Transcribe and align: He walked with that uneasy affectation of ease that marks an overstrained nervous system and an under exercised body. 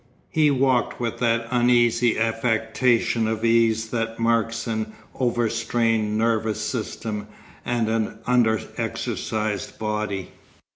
He 0.31 0.49
walked 0.49 0.99
with 0.99 1.19
that 1.19 1.45
uneasy 1.51 2.17
affectation 2.17 3.27
of 3.27 3.45
ease 3.45 3.91
that 3.91 4.17
marks 4.19 4.65
an 4.65 4.93
overstrained 5.13 6.17
nervous 6.17 6.59
system 6.59 7.27
and 7.63 7.87
an 7.87 8.17
under 8.25 8.59
exercised 8.77 9.77
body. 9.77 10.31